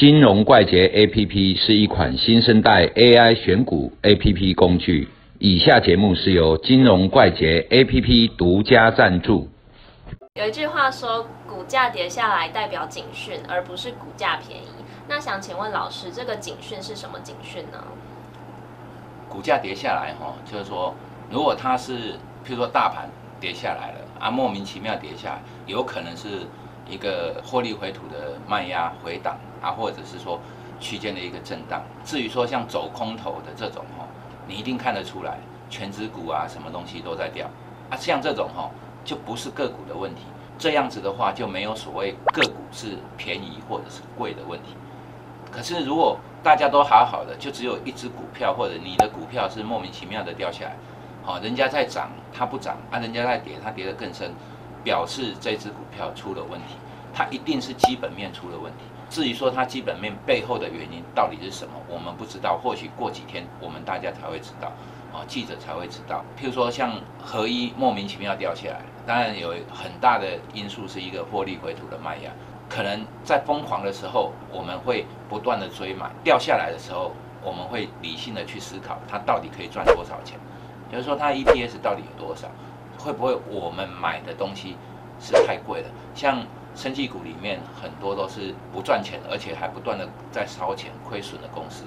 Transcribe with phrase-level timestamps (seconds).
[0.00, 5.06] 金融怪杰 APP 是一款新生代 AI 选股 APP 工具。
[5.38, 9.46] 以下节目是由金融怪杰 APP 独家赞助。
[10.36, 14.68] 有一句话说，股价跌下来代表警讯，而不是股价便宜。
[15.06, 17.84] 那想请问老师，这个警讯是什么警讯呢？
[19.28, 20.94] 股价跌下来，哈，就是说，
[21.30, 23.06] 如果它是，譬如说大盘
[23.40, 26.46] 跌下来了，啊，莫名其妙跌下来，有可能是
[26.88, 29.38] 一个获利回吐的卖压回档。
[29.62, 30.40] 啊，或者是说
[30.80, 31.82] 区间的一个震荡。
[32.02, 34.06] 至于说像走空头的这种哈，
[34.48, 35.36] 你一定看得出来，
[35.68, 37.46] 全指股啊，什么东西都在掉。
[37.90, 38.70] 啊，像这种哈，
[39.04, 40.22] 就不是个股的问题。
[40.56, 44.68] 这样子的话，就没有所谓个股是便宜或者是贵的问题。
[45.52, 50.76] 可是如果大家都好好的，就只有一只股票或者你的股票是莫名其妙的掉下来，
[51.22, 54.32] 好，人家在涨它不涨，啊，人家在跌它跌得更深，
[54.82, 56.74] 表示这只股票出了问题，
[57.12, 58.78] 它一定是基本面出了问题。
[59.10, 62.56] 至于说它基本面背后的原因到底是什么，我们不知道。
[62.56, 64.68] 或许过几天我们大家才会知道，
[65.12, 66.24] 啊，记者才会知道。
[66.38, 72.30] 譬如说像合一莫名其妙掉下来，当然有很大的因素是一个获利回吐的卖压。
[72.68, 80.38] 可能在疯狂的时候，我们会不断的追买；掉下来的时候，我们会理性的去思考它到底可以赚多少钱。
[80.90, 82.48] 就是说它 EPS 到底有多少？
[82.98, 84.76] 会不会我们买的东西
[85.20, 85.88] 是太贵了？
[86.14, 86.42] 像。
[86.72, 91.82] 生技股里面很多都是不赚钱，而且还不断的在烧钱、亏损的公司，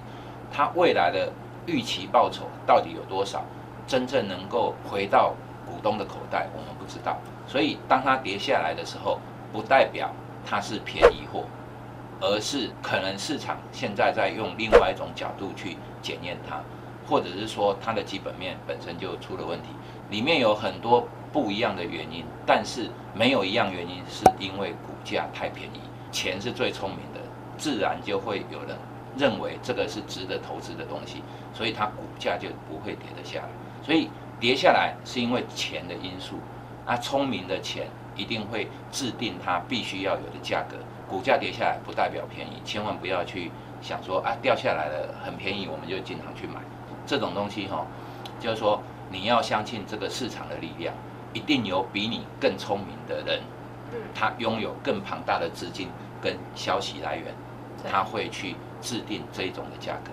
[0.52, 1.32] 它未来的
[1.66, 3.46] 预期报酬到底有多少？
[3.88, 5.34] 真正能够回到
[5.66, 7.18] 股东的口袋，我们不知道。
[7.48, 9.20] 所以当它跌下来的时候，
[9.54, 10.14] 不代表
[10.46, 11.46] 它是便宜货，
[12.20, 16.58] 而是可能市场现在在用另外一种角度去检验它，
[17.08, 19.70] 或者是说它的基本面本身就出了问题，
[20.10, 21.08] 里面有很多。
[21.34, 25.80] 不一样的原因，但是没有一样原因是因为股价太便宜，
[26.12, 27.20] 钱是最聪明的，
[27.58, 28.78] 自然就会有人
[29.18, 33.50] 认为这个是值得投资的东西，所以它股价就不会跌得下来。
[33.82, 36.38] 所以跌下来是因为钱的因素，
[36.86, 40.76] 那聪明的钱一定会制定它必须要有的价格。
[41.10, 43.50] 股价跌下来不代表便宜，千万不要去
[43.82, 46.60] 想说啊掉下来了很便宜，我们就经常去买
[47.06, 47.86] 这种东西哈，
[48.40, 48.82] 就是说
[49.12, 50.94] 你要相信这个市场的力量。
[51.36, 53.42] 一定有比你更聪明的人，
[54.14, 55.90] 他拥有更庞大的资金
[56.22, 57.34] 跟消息来源，
[57.92, 60.12] 他会去制定这种的价格。